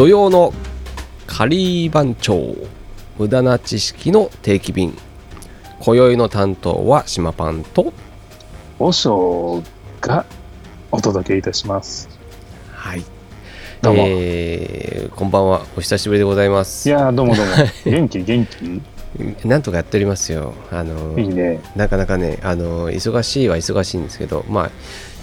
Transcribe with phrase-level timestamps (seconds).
[0.00, 0.54] 土曜の
[1.26, 2.56] カリー番長
[3.18, 4.96] 無駄な知識の定期便。
[5.78, 7.92] 今宵の担当は島パンと。
[8.78, 9.62] 和尚
[10.00, 10.24] が
[10.90, 12.08] お届けいたします。
[12.72, 13.04] はい。
[13.82, 14.04] どうも。
[14.06, 15.66] えーこんばんは。
[15.76, 17.52] お久しぶりでございまいすやー、どうもどうも。
[17.84, 18.46] 元気元
[19.38, 19.46] 気？
[19.46, 20.54] なんとかやっておりますよ。
[20.72, 21.60] あのいいね。
[21.76, 24.70] なかなかねあの忙しいは忙しいんですけどまあ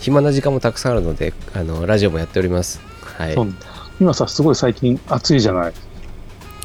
[0.02, 2.80] 暇な時間もたくさんあるのであのラジオもやっております。
[3.18, 3.36] はい
[4.00, 5.74] 今さ、すごい最近暑いじゃない。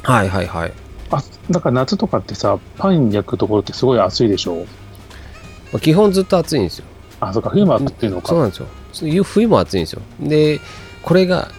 [0.03, 0.73] はいはいはい。
[1.11, 4.65] あ、だから夏とかってさ、パン焼くところってすごい暑いでしょ？
[5.71, 6.85] まあ基本ずっと暑いんですよ。
[7.19, 8.27] あ、そうか、冬も暑いのか。
[8.29, 8.67] そうなんですよ。
[8.99, 10.01] 冬冬も暑いんですよ。
[10.19, 10.59] で
[11.01, 11.49] これが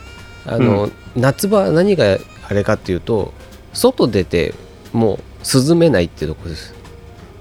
[0.46, 2.18] あの、夏場何が
[2.48, 3.32] あれかっていうと
[3.72, 4.54] 外出て
[4.92, 6.74] もう涼めないっていうところです。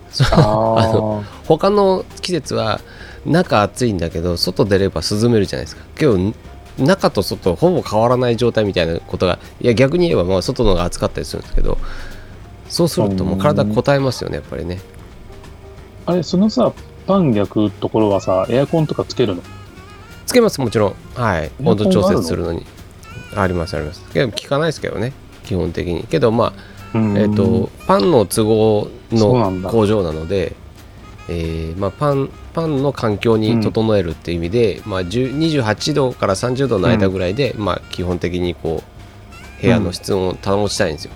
[0.09, 0.27] そう。
[0.31, 1.23] あー。
[1.45, 2.79] 他の季節は
[3.25, 5.83] 中暑いんだけど外出れば涼めるじゃないですか。
[5.95, 6.17] けど
[6.77, 11.77] 中と外ほぼ変わらない状態みたいなことがいや逆に言えばまあ外の方が暑かったりするんですけど
[12.69, 14.79] そうするともう体こたえますよねやっぱりね。
[16.05, 16.73] あれ、そのさ、
[17.07, 19.43] パン焼くところはさ、エアコンとかつけるの？
[20.25, 20.95] つけますもちろん。
[21.15, 21.51] はい。
[21.63, 22.65] 温度調節するのに。
[23.35, 24.03] ありますあります。
[24.11, 25.13] けど効かないですけどね
[25.43, 26.03] 基本的に。
[26.03, 26.53] けどま
[26.93, 30.55] あえっ、とパンの都合の工場なので
[31.29, 38.83] えーまあ、パンパンの環境に整えるっていう意味で、まあ、10 28度から30度の間ぐらいで、まあ、基本的にこ
[39.59, 41.11] う部屋の室温を保ちたいんですよ、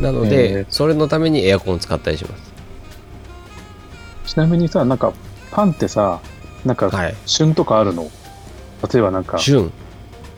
[0.00, 2.50] なのへでーそれのためにエアコンを使ったりします。
[4.26, 5.12] ちなみにさ、なんか、
[5.50, 6.20] パンってさ、
[6.64, 7.14] なんか、はい。
[7.26, 8.08] 旬とかあるの？
[8.92, 9.72] 例えばなんか、旬。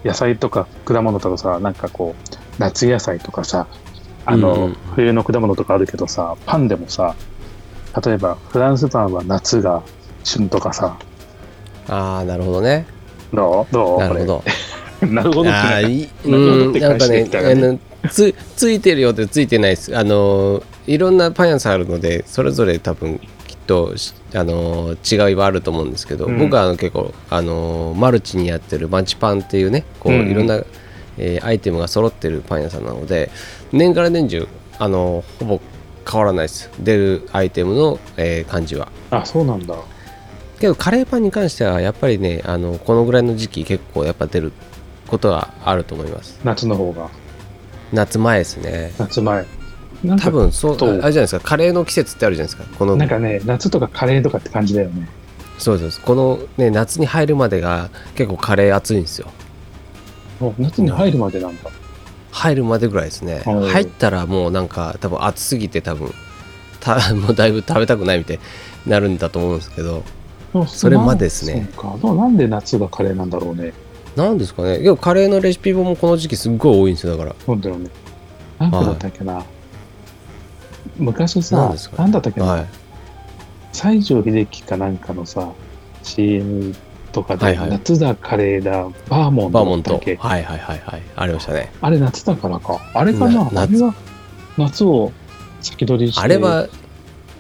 [0.02, 3.66] 野菜とか果物とかさ、なんかこう、夏野菜とかさ、
[4.24, 4.76] あの、うんうん。
[4.94, 7.14] 冬の果物とかあるけどさ、パンでもさ、
[8.04, 9.82] 例えばフランスパンは夏が
[10.24, 10.98] 旬とかさ、
[11.88, 12.86] ああなるほどね。
[13.32, 13.72] どう？
[13.72, 13.98] どう？
[13.98, 14.44] なるほど。
[15.02, 19.96] なるほどんなんなんかねねあのつついてるよってついてないです。
[19.96, 26.38] あのいろんなパン屋さんあるのでそれぞれ多分きっとしあの違いはあると思うんですけど、うん。
[26.38, 30.30] 僕はあの結構あのマルチにやってるマンチパンっていうねこううん。
[30.30, 30.62] いろんな、
[31.18, 33.30] えーアイテムが揃ってるパン屋さんなので
[33.72, 34.48] 年から年中
[34.78, 35.60] あのほぼ
[36.08, 39.74] 変わらないです出るアイテムの、えー感じはあ、そうなんだ。
[40.60, 44.52] けどカレーパンに関してはやっぱりねあのこのぐらいの時期結構やっぱ出る
[45.08, 47.10] ことはあると思います夏の方が。
[47.92, 49.44] 夏前ですね夏前。
[50.20, 55.08] 多分そうあとれじゃないですかカレーの季節ってあるじゃないですかこのなんかね、夏とかカレーとかって感じだよね。
[55.58, 59.30] そうですこのね夏に入るまでが結構カレー暑いんですよ
[60.58, 61.70] 夏に入るまでなんだ。
[62.32, 66.12] 入るまでぐらいですねうん入ったらもうなんか多分暑すぎて多分
[66.80, 68.40] た もうだいぶ食べたくないみたい
[68.84, 70.02] になるんだと思うんですけど
[70.66, 71.96] それまでですねそうか。
[71.98, 73.72] でもなんで夏がカレーなんだろうね。
[74.16, 77.88] なんですかねでもカレーのレシピ本もこの時期すっごい多いんですよだからそうだよね。
[78.58, 79.42] なんでだったっけな。
[80.98, 82.46] 昔なんさです、かなんだったっけな。
[82.46, 82.66] はい
[83.72, 85.48] 西城秀樹かなんかのさ、
[86.02, 86.74] CM
[87.12, 87.70] とかで、はいはい。
[87.70, 91.02] 夏だカレーだ、バーモンバーモントはいはいはいはい。
[91.14, 91.70] ありましたね。
[91.80, 92.80] あれ夏だからか。
[92.94, 93.50] あれかな？
[93.50, 93.94] なあれは
[94.56, 95.12] 夏を
[95.60, 96.20] 先取りして。
[96.20, 96.66] あれは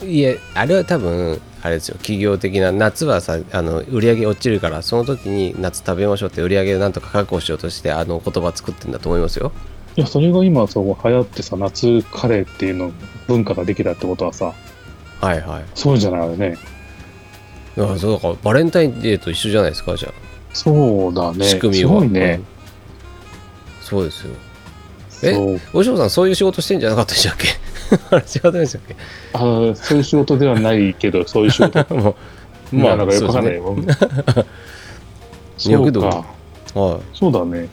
[0.02, 1.96] いえあれは多分あれですよ。
[1.96, 9.52] 企業的な夏はさあの売り上げ落ちるからその時に夏食べましょうって売り上げをなんとか確保しようとしてあの言葉作ってるんだと思いますよ。
[9.94, 12.92] いや、それが今そう流行ってさ、夏カレーっていうの
[13.28, 14.54] 文化ができたってことはさ、
[15.20, 15.64] はいはい。
[15.74, 16.56] そうじゃないよね。
[17.76, 20.12] いやそうだからバレンタインデーと一緒じゃないですかじゃ
[20.52, 21.44] そうだあ、ね。
[21.46, 22.40] 仕組みはすごいね
[23.80, 23.84] うん。
[23.84, 24.34] そうですよ
[25.24, 27.48] えそうお嬢さんそういう仕事してんじゃなかったでしたっけ？
[28.10, 28.82] あれ違ったんでしたっ
[29.34, 29.38] あ
[29.74, 31.84] そういう仕事ではないけど、そういう仕事。
[31.84, 32.16] けも
[32.72, 33.76] うまあなんかよくわかんないよ。
[33.78, 33.94] いや
[35.58, 36.06] そうか。
[36.08, 37.68] はいそうだね。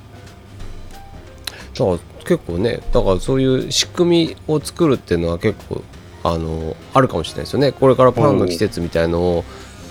[1.78, 5.81] だから結構ねだからそういう仕組みを作るっていうのは結構
[6.24, 9.46] あのあるかもしれないですよねこれからパンの季節みたいのを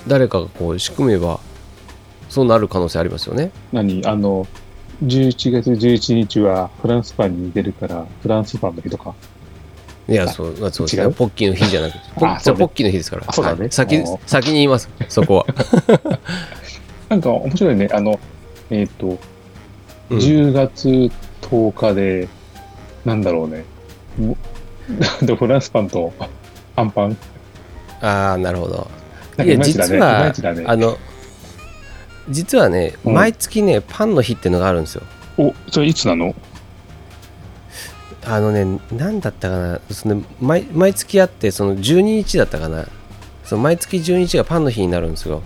[0.09, 1.41] 誰かがこう仕組めば
[2.29, 3.51] そうなる可能性ありますよね。
[3.73, 4.03] 何？
[4.07, 4.47] あの、
[5.05, 9.15] 11月11日はフランスパンに似てるから、フランスパンの日とか。
[10.09, 11.09] いやそうまあそうです違う？
[11.09, 11.99] ねポッキーの日じゃなくて。
[12.17, 12.61] ポあそうね。
[12.61, 13.25] ポッキーの日ですから。
[13.27, 13.61] あそうだね。
[13.61, 13.71] はい。
[13.71, 14.89] 先先に言います。
[15.09, 15.47] そこは、
[17.09, 17.89] なんか面白いね。
[17.93, 18.19] あの、
[18.71, 19.19] えっ、と、
[20.11, 20.19] うん。
[20.19, 20.89] 10月
[21.43, 22.29] 10日で、
[23.05, 23.65] なんだろうね。
[25.39, 26.13] フランスパンと
[26.77, 27.17] アンパン？
[28.01, 28.89] ああなるほど
[29.45, 30.65] いや実はね。
[30.67, 30.99] あの
[32.29, 33.15] 実はね、うん。
[33.15, 35.03] 毎月ねパンの日っていうのがあるんですよ。
[35.39, 36.35] お、それいつなの？
[38.27, 42.87] あのね何だったかなその毎毎月あってその12日だったかな。
[43.45, 45.43] その毎月12日がパンの日になるんですよ。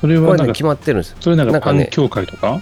[0.00, 1.12] それはね決まってるんです。
[1.12, 2.60] よそれなんかパン協会とか？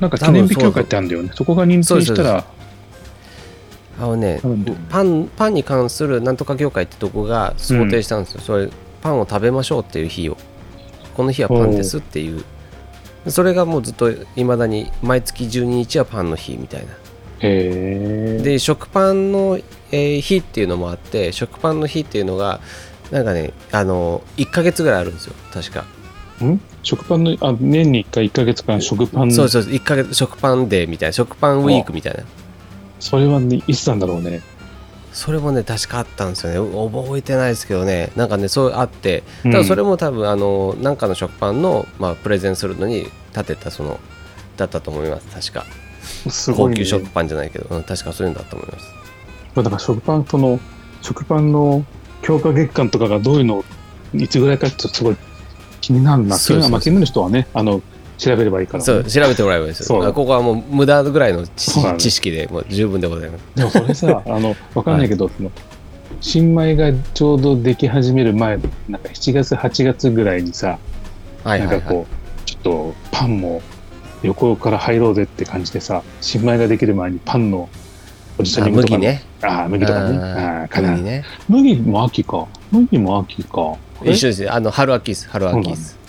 [0.00, 1.30] なんか記念日協会ってあるんだよね。
[1.34, 2.44] そこが認定したら、
[3.98, 4.40] あのね
[4.88, 8.68] パンパンに関するなんとか業界ってとこが想定したんですよ、それ
[9.02, 10.36] パンを食べましょうっていう日を。
[11.14, 12.44] この日はパンですっていう。
[13.28, 16.88] それがもうずっといまだに毎月12日はパンの日みたいな。
[17.40, 19.58] で食パンの、
[19.90, 22.60] えー日っていうのもあって食パンの日っていうのが
[23.10, 25.34] なんかねあの1ヶ月ぐらいあるんですよ。
[25.52, 25.84] 確か、
[26.44, 26.60] ん？
[26.82, 31.12] 食パンの、あ、年に1回1ヶ月間食パン、そうそう1ヶ月食パンデーみたいな。
[31.12, 32.24] 食パンウィークみたいな
[33.04, 34.40] それはね、いつなんだろうね。
[35.12, 36.90] それもね確かあったんですよね。
[36.90, 38.10] 覚えてないですけどね。
[38.16, 39.22] なんかねそうあって。
[39.44, 39.52] うん。
[39.52, 44.00] ただそれも多分あのなんかの食パンの、まあ、プレゼンするのに立てたその
[44.56, 45.52] だったと思います。
[45.52, 45.66] 確か。
[45.66, 46.56] ね。
[46.56, 48.86] 高級食パンじゃないけど、うん、確かそういうのだと思います。
[49.54, 50.58] だから食パンとの、
[51.02, 51.84] 食パンの
[52.22, 53.64] 強化月間とかがどういうの、
[54.14, 55.16] いつぐらいかってすごい
[55.82, 56.36] 気になるな。
[56.36, 56.70] そうそうそう。
[56.72, 57.82] まあ気になる人はね、あの、
[58.18, 58.84] 調べればいいから、ね。
[58.84, 60.12] そう調べてもらえばいいですよ。
[60.12, 63.44] ここはもう無駄ぐらいの知識でもう十分でございます。
[63.54, 65.50] でもそれさ、あの、 わかんないけど、その、
[66.20, 68.58] 新米がちょうどでき始める前、
[68.88, 70.78] なんか7月、8月ぐらいにさ、
[71.42, 71.68] はいはいはい。
[71.68, 73.62] なんかこう、ちょっとパンも
[74.22, 77.68] 横から入ろうぜって感じでさ、新米ができる前にパンの
[78.38, 79.22] おじさんあに麦ね。
[79.42, 80.18] ああ、麦とかね。
[80.18, 80.92] あああ、かな。
[80.92, 81.02] 麦。
[81.02, 81.24] ね。
[81.48, 82.46] 麦も秋か。
[82.70, 83.76] 麦も秋か。
[84.02, 85.28] え一緒ですあの春秋です。
[85.28, 86.03] 春秋です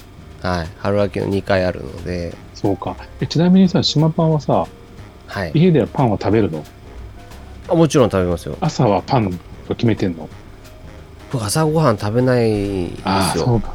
[0.45, 0.67] はい。
[0.79, 2.35] 春秋の2回あるので。
[2.53, 2.95] そうか。
[3.19, 4.67] えちなみにさ、島パンはさ、
[5.27, 5.51] はい。
[5.55, 6.63] 家ではパンは食べるの？
[7.67, 8.57] あもちろん食べますよ。
[8.61, 9.31] 朝はパン
[9.67, 10.29] と決めてんの？
[11.31, 12.95] 僕朝ごはん食べないんで
[13.33, 13.45] すよ。
[13.45, 13.73] そうか。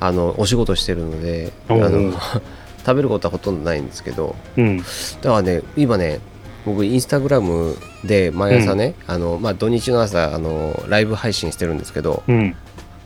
[0.00, 2.12] あのお仕事してるのであの
[2.84, 4.34] 食べることはほとんどないんですけど。
[4.56, 4.78] うん。
[4.78, 4.88] だか
[5.22, 6.20] らね今ね
[6.64, 12.56] 僕インスタグラムで毎朝ね、あのまあ、土日の朝あのライブ配信してるんですけどうん。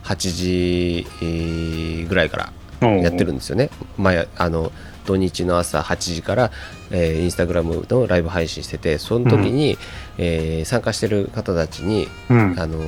[0.04, 4.72] 8時えーぐらいからややってるんですよね、毎あの
[5.06, 6.50] 土日の朝8時から、
[6.90, 9.78] えーインスタグラムのライブ配信しててその時に、
[10.18, 12.54] えー参加してる方たちにうん。
[12.58, 12.78] あの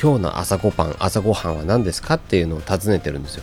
[0.00, 3.42] 今日の朝ごパン朝ごはんは何ですかっていうのを尋ねてるんですよ。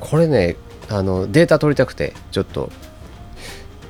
[0.00, 0.56] これね
[0.90, 2.70] あのデータ取りたくてちょっと。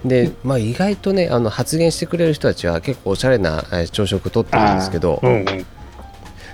[0.04, 5.66] で、まあ、意外とねあの発言してくれる人たちは結構おしゃれなえー朝食とってるんですけどうんうん。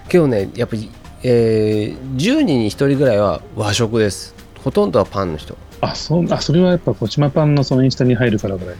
[0.09, 0.91] けどねやっぱり、
[1.25, 4.35] えー10人に1人ぐらいは和食です。
[4.63, 5.57] ほとんどはパンの人。
[5.81, 8.77] あ、そう、あ、それはやっぱ、こちまパンのそのインスタに入るからぐらい。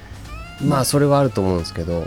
[0.65, 2.01] まあそれはあると思うんですけど、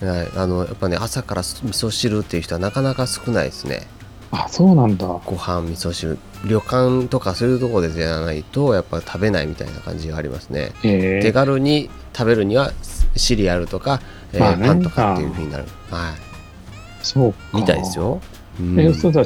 [0.00, 3.86] はい、あのやっぱね朝から味噌汁っていう人はなかなか少ないですね。
[4.30, 5.06] あ、そうなんだ。
[5.06, 6.18] ご飯味噌汁。
[6.44, 10.72] 旅館とかそういうところでじゃないとやっぱ食べないみたいな感じがありますね。
[10.82, 11.20] え。
[11.22, 12.72] 手軽に食べるには
[13.16, 14.00] シリアルとか、
[14.32, 16.14] えーまあねパンとかっていうふうになる、は
[17.02, 17.98] そうみたいです。
[17.98, 18.20] よ、
[18.60, 18.80] うん。
[18.80, 19.24] え、そうだ。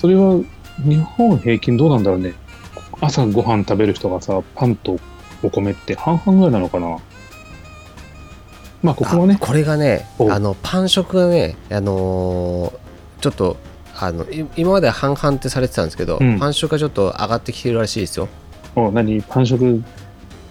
[0.00, 0.40] それは、
[0.78, 2.34] 日本平均どうなんだろうね。
[3.00, 4.98] 朝ご飯食べる人がさ、パンと
[5.42, 6.98] お米って半々ぐらいなのかな。
[8.82, 9.38] まあ、ここはね。
[9.40, 10.30] あ、これがねお。
[10.30, 12.72] あのパン食がねあのー
[13.20, 13.56] ちょっと
[13.96, 16.38] あのい今までは半々ってされてたんですけど、うん。
[16.38, 18.28] パン食がちょっと上がってきてるらしいですよ。
[18.76, 19.20] お何？
[19.22, 19.82] パン食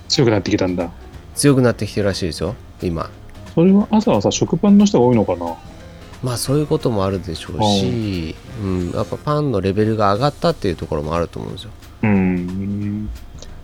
[0.10, 0.90] 強くなってきたんだ。
[1.36, 3.10] 強くなってきてるらしいですよ今。
[3.56, 5.56] それは朝はさ、食パンの人が多いのかな？
[6.24, 11.72] まあそういうこともあるでしょうし、うん、やっぱパンのレベルが上がったっていうところもあると思うんですよ
[12.04, 13.10] うん。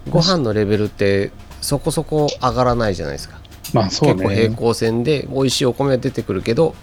[0.09, 1.31] ご飯のレベルって
[1.61, 3.41] そこそこ上がらないじゃないですか
[3.73, 4.55] まあ、そう結構平ね。
[4.55, 6.75] 行線で美味しいお米が出てくるけど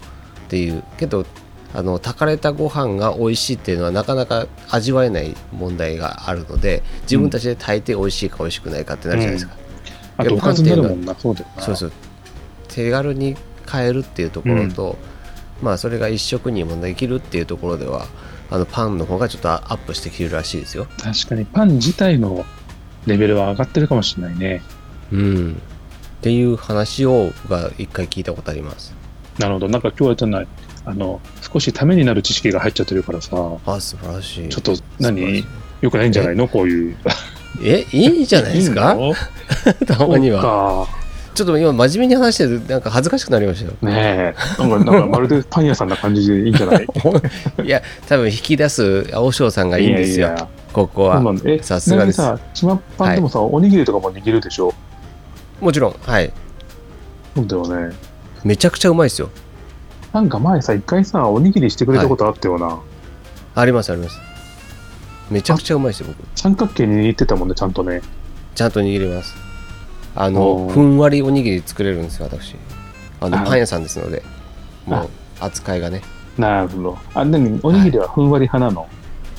[0.47, 1.25] っていうけど
[1.73, 9.55] あの炊かれたご飯が美味しいっていうのはなかなか味わえない問題があるので自分たちで炊いて美味しいか美味しくないかってなるじゃないですか、
[10.17, 11.15] あと、おかずになるもんな。
[11.15, 11.63] そうだよな。
[11.63, 11.91] そうそう
[12.67, 14.97] 手軽に買えるっていうところと、
[15.61, 18.07] まあそれが一食にもできるっていうところでは
[18.49, 20.87] あのパンの方がちょっとアップしてきてるらしいですよ。
[21.01, 22.45] 確かにパン自体の
[23.05, 24.61] レベルは上がってるかもしれないね。
[25.11, 25.51] うん。
[26.19, 28.93] っていう話を僕が一回聞いたことあります。
[29.39, 29.69] なるほど。
[29.69, 30.47] なんか今日はじゃない、
[30.85, 33.31] あの、少しためになる知識が入っちゃってるからさ、
[33.65, 34.49] あ素晴らしい。
[34.49, 35.43] ちょっと何
[35.81, 36.47] よくないんじゃないの？
[36.47, 36.97] こういう。
[37.63, 37.85] え？
[37.91, 38.95] いいんじゃないですか？
[39.87, 40.81] たまには。
[40.81, 40.87] は。
[41.33, 43.73] ちょっと今真面目に話しててなんか恥ずかしくなりましたよ。
[43.81, 44.61] ねえ。
[44.61, 46.85] なんか、なんかまるでパン屋さんな感じでいいんじゃない？
[47.63, 50.27] いや多分引き出す青翔さんがいいんですよ。
[50.27, 51.21] ややここは。
[51.61, 52.17] さすがです。
[52.17, 54.73] さ、チマパンでもさ、おにぎりとかも握るでしょ？
[55.61, 55.95] もちろん。
[56.01, 56.31] はい。
[57.35, 57.95] そうだよね。
[58.43, 59.29] めちゃくちゃうまいですよ。
[60.11, 62.77] なんか前さ、一回さ、おにぎりしてくれたことあったよな。
[63.55, 64.19] ありますあります。
[65.29, 66.17] めちゃくちゃうまいですよ僕。
[66.35, 68.01] 三角形に握ってたもんね、ちゃんとね。
[68.55, 69.33] ちゃんと握ります
[70.15, 70.73] あおのー。
[70.73, 72.55] ふんわりおにぎり作れるんですよ私。
[73.19, 74.23] あのあパン屋さんですので
[74.85, 76.01] もあう扱いがね。
[76.37, 76.97] なるほど。
[77.13, 78.87] あ、でも、おにぎりはふんわり派なの？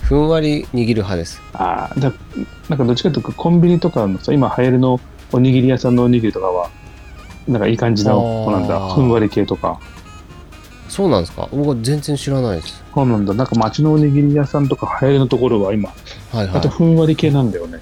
[0.03, 1.41] ふんわり握る派です。
[1.55, 2.13] ああ、だ
[2.69, 5.01] なんかどっちかというと、コンビニとかのさ、今流行りの
[5.33, 6.71] おにぎり屋さんのおにぎりとかは、
[7.49, 9.81] なんかいい感じの、あーなんだ、ふんわり系とか。
[10.89, 11.49] そうなんですか？
[11.51, 12.85] 僕は全然知らないです。
[12.95, 13.33] そうなんだ。
[13.33, 15.89] なんか街のおにぎり屋さんとか流行りのところは今、
[16.33, 17.79] はいはあとふんわり系なんだよね。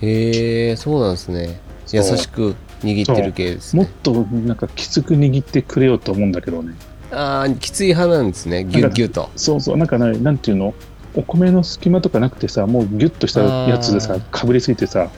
[0.00, 1.60] いへえそうなんですね
[1.92, 3.82] 優しく握ってる系ですね。
[3.82, 6.74] もっとなんかきつく握ってくれよと思うんだけどね。
[7.10, 8.64] ああきつい派なんですね。
[8.64, 9.30] ギュッギュッと。
[9.36, 10.74] そうそう、なんかね、なんていうの？
[11.14, 15.10] お米の隙間とかなくてさ、もうギュッとしたやつでさかぶりついてさ、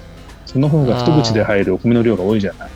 [0.44, 2.70] その方が一口で入るお米の量が多いじゃない。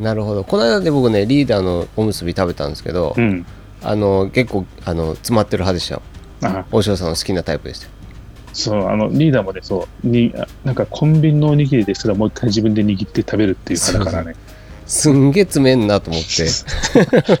[0.00, 0.44] なるほど。
[0.44, 3.46] この間で僕ねリーダーのおむすび食べたんですけど、うん。
[3.82, 6.02] あの結構あの詰まってる派でしたよ。
[6.42, 7.88] あ大塩さんの好きなタイプでした
[8.54, 14.36] そう、あの、リーダーもね、そう、に、あなんかコンビニのおにぎりですらもう一回自分で握って食べるっていう派だからね。
[14.86, 16.46] すんげえ詰めんなと思って。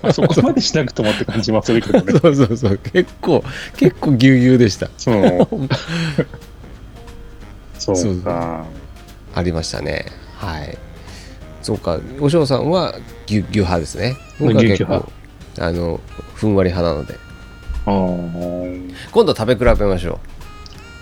[0.02, 2.12] あそこまでしなくともって感じはするけどね。
[2.18, 2.78] そうそうそう。
[2.78, 3.44] 結構
[3.76, 4.88] 結構ぎゅうぎゅうでした。
[4.96, 5.48] そう。
[7.78, 8.12] そそう。
[8.14, 8.64] うか。
[9.34, 10.06] ありましたね。
[10.38, 10.78] はい。
[11.60, 12.00] そうか。
[12.18, 12.94] お嬢さんは
[13.26, 14.16] ぎゅうぎゅう派ですね。
[14.40, 15.06] 僕は結構
[15.58, 16.00] あの
[16.34, 17.14] ふんわり派なので。
[17.86, 20.33] 今度食べ比べましょう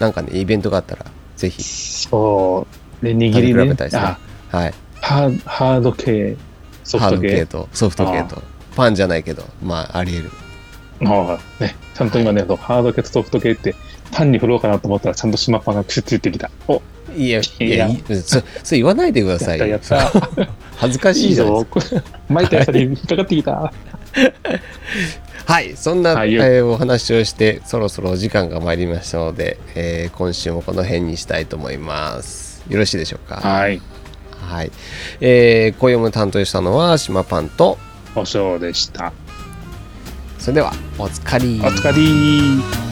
[0.03, 1.07] なんかねイベントがあったら
[1.37, 1.63] ぜひ。
[1.63, 2.67] そ
[3.01, 3.05] う。
[3.05, 3.63] で、握りね。
[3.63, 4.19] 比べたいですねあ。
[4.51, 4.75] はい。
[5.01, 6.37] ハーハード系、
[6.83, 7.29] ソフト系。
[7.29, 7.47] ハード系。
[7.47, 8.43] とソフト系と。
[8.75, 10.31] パンじゃないけどまああり得る。
[11.09, 13.77] ああね、ちゃんと今ね、そうハード系とソフト系って、
[14.11, 16.51] パンに振ろうかなと思ったら、ちゃんと島パンがくっついてきた。
[16.67, 16.83] お。
[17.15, 17.77] いやいいや。
[17.77, 19.67] やいいそそれ言わないでくださいよ。
[19.67, 20.49] やったやった。
[20.77, 22.03] 恥ずかしいいいじゃないですぞ。
[22.29, 23.73] 巻いたやつに引っかかってきた。
[24.13, 24.23] か
[25.53, 33.37] はいそんな、はいえーお話をしてそろそろお時間が参りましたので、えー今週もこの辺にしたいと思いますよろしいでしょうか？
[33.37, 33.81] はい。
[34.41, 34.71] はい、
[35.21, 37.79] えー、今夜も担当したのは島パンと
[38.15, 39.13] おしょうでした。
[40.39, 41.93] それではおつかりお疲れ。
[41.93, 42.92] 無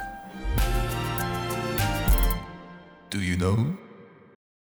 [3.11, 3.75] Do you know?